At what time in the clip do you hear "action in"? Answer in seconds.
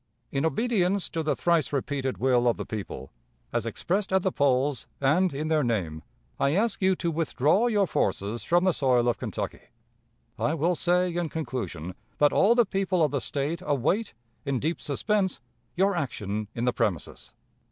15.95-16.65